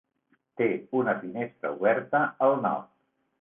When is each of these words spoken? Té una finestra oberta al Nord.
Té 0.61 0.67
una 1.01 1.13
finestra 1.19 1.71
oberta 1.77 2.23
al 2.49 2.57
Nord. 2.65 2.91